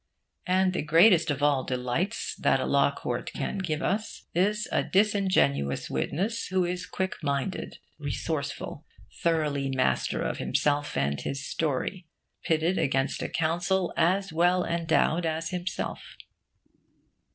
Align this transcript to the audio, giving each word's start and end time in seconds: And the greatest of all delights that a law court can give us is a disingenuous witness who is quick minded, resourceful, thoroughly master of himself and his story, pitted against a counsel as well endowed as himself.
And 0.47 0.73
the 0.73 0.81
greatest 0.81 1.29
of 1.29 1.43
all 1.43 1.63
delights 1.63 2.33
that 2.39 2.59
a 2.59 2.65
law 2.65 2.89
court 2.91 3.31
can 3.33 3.59
give 3.59 3.83
us 3.83 4.25
is 4.33 4.67
a 4.71 4.81
disingenuous 4.81 5.91
witness 5.91 6.47
who 6.47 6.65
is 6.65 6.87
quick 6.87 7.17
minded, 7.21 7.77
resourceful, 7.99 8.83
thoroughly 9.21 9.69
master 9.69 10.23
of 10.23 10.39
himself 10.39 10.97
and 10.97 11.21
his 11.21 11.45
story, 11.45 12.07
pitted 12.43 12.79
against 12.79 13.21
a 13.21 13.29
counsel 13.29 13.93
as 13.95 14.33
well 14.33 14.65
endowed 14.65 15.27
as 15.27 15.51
himself. 15.51 16.01